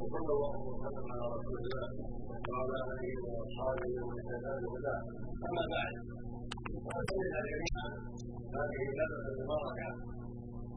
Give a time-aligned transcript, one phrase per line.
[0.00, 1.88] وصلى الله وسلم على رسول الله
[2.50, 4.26] وعلى اله واصحابه ومن
[5.48, 5.94] اما بعد
[6.84, 7.08] فقد
[7.50, 7.86] جميعا
[8.56, 9.88] هذه الليلة المباركه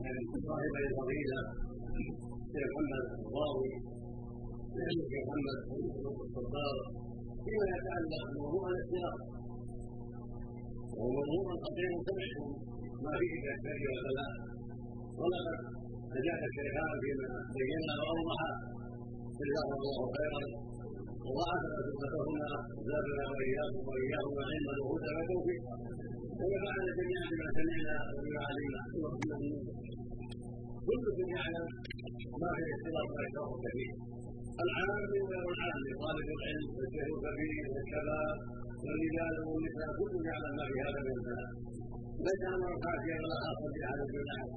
[0.03, 0.15] من
[0.47, 1.39] صاحب الفضيله
[2.53, 3.73] شيخ محمد الضاوي
[4.75, 5.57] شيخ محمد
[6.25, 6.75] الصدار
[7.45, 9.19] فيما يتعلق بموضوع الاختلاط
[10.97, 12.47] وهو موضوع خطير سمعتم
[13.03, 13.33] ما فيه
[13.63, 14.33] كالشر والبلاء
[15.19, 15.82] ولقد
[16.15, 18.41] نجاح الشيخان فيما بينا واوضح
[19.39, 20.41] جزاهم الله خيرا.
[21.25, 22.47] وضاعف خدمتهما
[22.89, 25.75] زادنا وإياكم وإياهم علما وهدى وتوفيقا
[26.39, 28.81] ونفعنا جميعا بما سمعنا وبما علمنا
[30.87, 31.67] كلكم يعلم
[32.41, 33.91] ما في الاختلاط أكثر كثير.
[34.63, 34.89] العام
[35.21, 38.37] وغير العام طالب العلم والشيخ الكبير والشباب
[38.83, 39.89] والرجال والنساء.
[39.99, 41.49] كل يعلم ما في هذا من البلاء
[42.25, 44.49] ليس امرا خافيا ولا من احد هذا أمر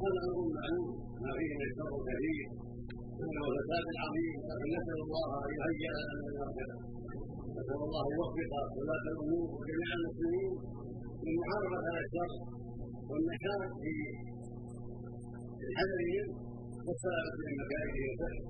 [0.00, 0.86] معلوم
[1.22, 2.46] ما فيه من الشر كثير
[3.22, 6.76] إنه فساد عظيم لكن نسأل الله أن يهيئ لنا من المغفره
[7.56, 10.52] نسأل الله أن يوفق ولاة الأمور وجميع المسلمين
[11.24, 12.30] لمحاربه هذا الشر
[13.10, 13.92] والنشاط في
[15.76, 16.28] حذرهم
[16.86, 18.42] والسلامة من مكائده وشره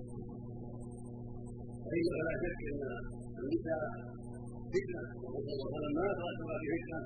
[1.87, 2.83] فإنه لا شك أن
[3.43, 3.83] النساء
[4.73, 7.01] فتنة وقد صلى الله عليه وسلم ما ترك في فتنة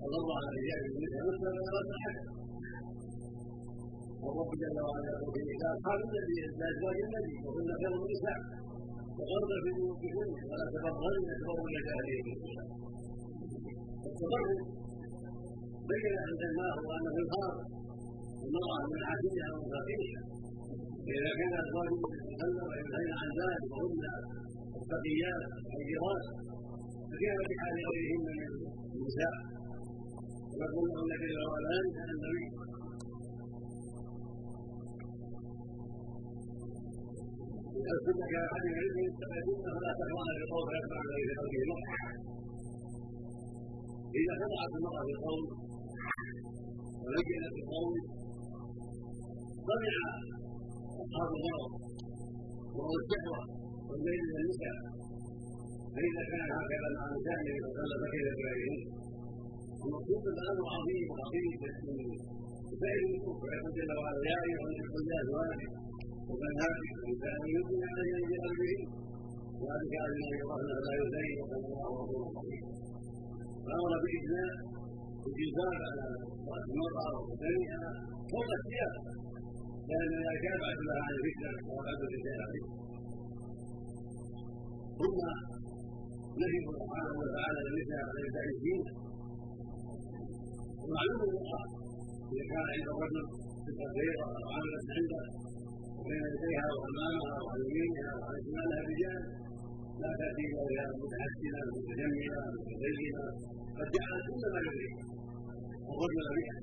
[0.00, 0.48] فضر على
[0.92, 2.14] بالنساء مثلا ولا رد أحد
[4.24, 8.38] والرب جل وعلا يقول النساء أصحاب النبي لأزواج النبي وهن خير النساء
[9.18, 12.66] وقرن في بيوتكن ولا تبرن تبرن جاهلية النساء
[14.08, 14.58] التبرج
[15.90, 17.56] بين أن الله أنه الخاص
[18.46, 20.22] المرأة من عادتها ومفاتيحها
[21.06, 24.02] فإذا كان أزواج تتكلم وينهين عن ذلك وهن
[24.80, 26.24] التقيات الحجرات
[27.10, 28.50] فكيف بحال غيرهن من
[28.96, 29.34] النساء.
[30.56, 32.46] ونقول لهن جل وعلا أنت النبي
[37.88, 42.02] يسلمك أحد العلم فإنه لا تخضعن بالقول فيتبع غير قلبه مقطع
[44.18, 45.44] إذا خضعت المرأة بالقول
[47.04, 47.94] ولجنت بالقول
[49.68, 49.96] سمع
[51.02, 51.72] اصحاب المرض
[52.76, 53.40] وهو الشهوه
[53.88, 54.76] والميل إلى النساء
[55.94, 58.82] فاذا كان هكذا مع النساء النبي صلى فكيف بغيرهن
[59.84, 61.48] المقصود الامر عظيم عظيم
[62.70, 65.62] بسائر النصوص ويقول جل وعلا يا ايها الناس قل لازواجك
[66.28, 68.82] وبناتك ونساء يؤمن عليهن بقلبهن
[69.64, 72.72] ذلك علم أن يطهرن فلا يزين وكان الله غفورا رحيما
[73.66, 74.54] فامر باجزاء
[75.28, 76.04] الجزاء على
[76.48, 77.90] راس المراه وبدنها
[78.32, 78.94] فوق الثياب
[79.88, 82.66] لأن لا يبعث لها عن الفتنة ويبعث الرجال عليه
[85.00, 85.18] ثم
[86.40, 88.82] نهيه سبحانه وتعالى للنساء على نساء الدين
[90.80, 91.20] ومعلوم
[92.32, 93.24] إذا كان عند الرجل
[93.64, 95.22] تلك صغيرة أو عملت عنده
[96.04, 99.22] وبين يديها وأمامها وعن يمينها وعن شمالها رجال
[100.02, 103.24] لا تأتي إلا وهي متحسنة متجملة متزينة
[103.78, 104.94] قد جعلت كل ما يريد.
[105.88, 106.56] وظلم بها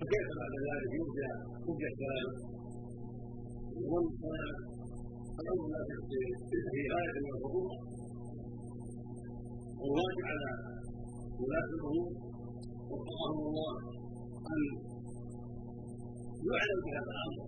[0.00, 1.30] فكيف بعد ذلك يرجى
[1.68, 2.28] يرجى السلام
[3.92, 4.54] والسلام
[5.40, 5.80] الأمر لا
[6.72, 7.76] في غايه من الخطوره
[9.80, 10.50] والواجب على
[11.40, 12.10] ولاة الأمور
[12.90, 13.74] وفقهم الله
[14.52, 14.62] أن
[16.48, 17.44] يعلم بهذا الامر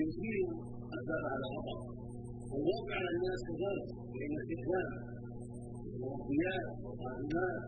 [0.00, 0.52] يزيلوا
[0.96, 1.78] اسباب هذا الخطر
[2.50, 4.90] والواقع على الناس كذلك فان الاستخدام
[6.02, 7.62] والقياس والقانونات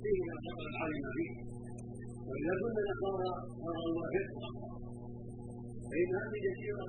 [0.00, 1.34] فيه من الخطر العظيم فيه
[2.28, 3.30] واذا كنا نصارى
[3.62, 4.72] صار الله فطره
[5.90, 6.86] فان هذه جزيره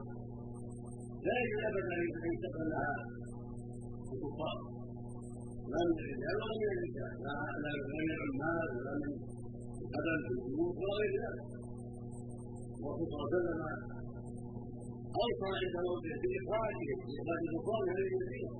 [1.25, 2.95] لا يجوز ابدا ان ينتقل لها
[4.13, 4.57] الكفار
[5.71, 7.11] لا من الرجال ولا من النساء
[7.63, 9.34] لا من العمال ولا من
[9.95, 11.43] القدم في البيوت ولا غير ذلك
[13.23, 13.59] عليه وسلم
[15.19, 18.51] اوصى عند موته باخراجهم باخراج الكفار من الجزيره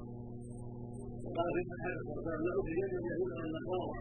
[1.23, 3.97] وقال في الحديث صلى الله عليه وسلم لاخرجن اليهود والنصارى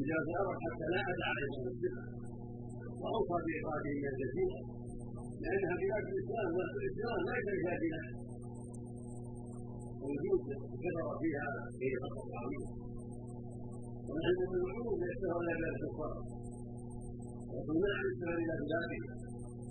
[0.00, 2.04] إذا زارت حتى لا أدى عليهم الصفة
[3.02, 4.60] وأوصى بإخراجهم من الجزيرة
[5.42, 8.02] لأنها بلاد الإسلام والإسلام ليس بلادنا
[10.02, 10.40] ووجود
[10.82, 12.87] كثر فيها في خطر عظيم
[14.08, 14.40] ونحن
[15.08, 16.14] يشتهر إلى بلاد الكفار
[17.52, 19.04] وصناع الإسلام إلى بلادهم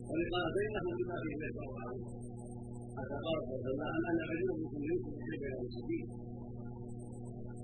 [0.10, 2.06] ولقاء بينهم بما فيه الشر العظيم
[2.98, 6.08] حتى قال صلى الله عليه وسلم أنا عجوز منكم منكم بين المسلمين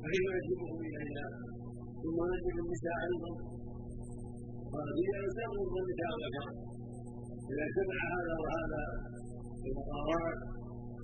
[0.02, 1.26] فكيف يجيبهم إلينا
[2.02, 3.32] ثم نجد النساء أيضا
[4.74, 5.06] قال لي
[5.38, 5.58] ذكر
[7.52, 8.84] اذا اجتمع هذا وهذا
[9.60, 10.40] في المطارات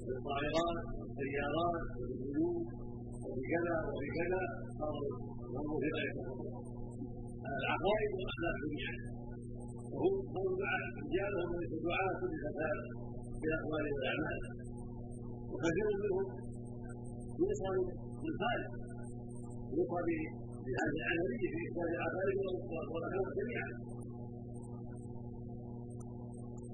[0.04, 2.68] في الطائرات في السيارات في البيوت
[3.30, 4.42] وفي كذا وفي كذا
[4.80, 5.10] صاروا
[5.50, 6.14] الأمور في غير
[7.46, 8.96] هذا العقائد والاخلاق جميعا
[9.94, 10.52] وهم قول
[11.00, 12.34] رجالهم ليس دعاة كل
[13.40, 14.40] في الاقوال والاعمال
[15.52, 16.28] وكثير منهم
[17.42, 17.76] يوصل
[18.24, 18.72] بالخالق
[19.78, 20.08] يوصل
[20.66, 22.36] بهذه العملية في اخراج العقائد
[22.94, 23.70] والاخلاق جميعا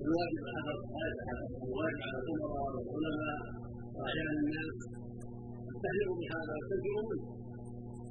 [0.05, 0.71] الواجب على
[1.67, 3.39] الواجب على الامراء والعلماء
[3.95, 4.75] واعيان الناس
[5.85, 7.27] التحذير بهذا والتنفير منه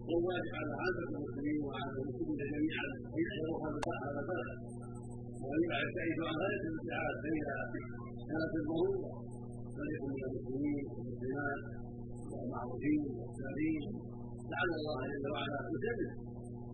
[0.08, 4.58] والواجب على عامة المسلمين وعلى المسلمين جميعا أن يحذروا هذا البلد.
[5.42, 7.56] وأن يبتعدوا عن غاية الابتعاد فإذا
[8.28, 9.10] كانت الضرورة.
[9.74, 11.62] فليكن من المسلمين والمسلمات
[12.32, 13.84] والمعروفين والسالين
[14.50, 16.10] لعل الله جل وعلا يسلم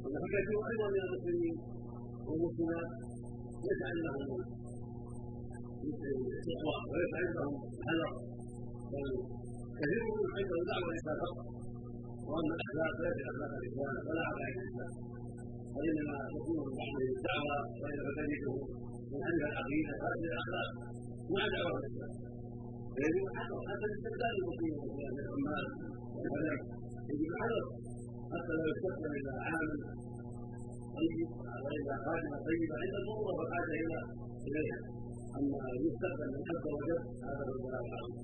[0.02, 1.56] وكثير أيضا من المسلمين
[2.26, 2.91] والمسلمات
[3.69, 4.29] يجعل لهم
[6.37, 8.11] التقوى ويجعل لهم الحذر
[8.93, 9.39] بل
[9.80, 11.30] كثير منهم عنده دعوه للسفر
[12.30, 14.92] واما الاخلاق فليس اخلاق الاسلام ولا عقائد الاسلام
[15.76, 18.54] وانما تكون من بعض الدعوه وإذا فتجده
[19.10, 20.68] من أهل العقيده فاسد الاخلاق
[21.34, 22.12] مع دعوه الاسلام
[22.94, 25.66] فيجب الحذر حتى لاستبدال المسلمين من العمال
[26.14, 26.60] والفلك
[27.10, 27.64] يجب الحذر
[28.32, 29.80] حتى لا يستخدم إلى عامل
[30.96, 31.28] طيب
[31.64, 33.98] والى خادمه طيبه عند الضروره والحاجة إلى
[34.48, 34.78] اليها
[35.38, 38.14] اما يستخدم من عز وجل هذا هو العظيم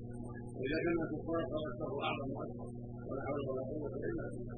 [0.57, 1.43] واذا كان الكفار
[1.79, 2.67] فهو اعظم واكبر
[3.07, 4.57] ولا حول ولا قوة إلا بالله.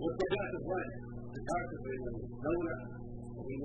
[0.00, 2.02] والتكاتف واجب التكاتف بين
[2.34, 2.76] الدولة
[3.36, 3.62] وبين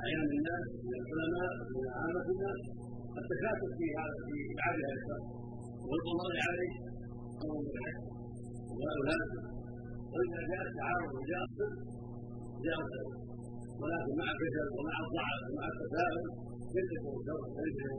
[0.00, 2.60] أعيان الناس من العلماء ومن عامة الناس.
[3.20, 5.22] التكاتف في هذا في ابعاد هذا الشر
[5.88, 6.74] والقضاء عليه
[7.44, 8.00] أمر بالحق
[8.78, 9.42] ولا لازم
[10.12, 11.80] واذا جاء التعارض وجاء الصدق
[12.66, 13.08] جاء الخير
[13.80, 16.26] ولكن مع الكسل ومع الضعف ومع التساهل
[16.72, 17.44] ويدرك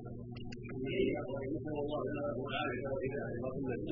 [1.54, 3.36] نسال الله لنا له العافيه والهدايه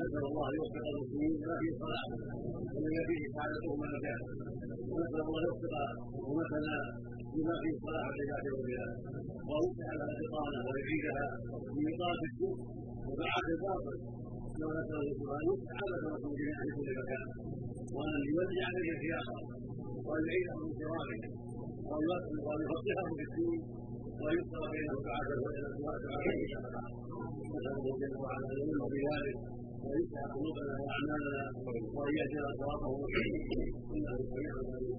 [0.01, 2.03] نسال الله ان يوفق المسلمين لما فيه صلاح
[2.75, 4.29] ومن فيه سعادتهم ونجاته
[4.91, 5.73] ونسال الله ان يوفق
[6.29, 6.77] امتنا
[7.37, 8.93] لما فيه صلاح العباد والبلاد
[9.49, 11.25] ويصلح لها الاقامه ويعيدها
[11.75, 12.59] من اطاعه الشرك
[13.07, 13.97] ومعاصي الباطل
[14.57, 17.25] كما نسال الله ان يصلح عامه المسلمين في كل مكان
[17.95, 19.37] وأن يولي عليه خيارا
[20.07, 21.19] وأن يعيدهم من كرامه
[21.91, 23.59] وان يفقههم في الدين
[24.23, 26.31] ويسر بينهم بعد وإلى الله تعالى
[27.47, 29.37] نسأل الله جل وعلا أن يؤمن بذلك
[29.87, 31.43] ويفتح قلوبنا وأعمالنا
[31.95, 32.91] وأن يهدنا صراطه
[33.95, 34.97] إنه سميع عليم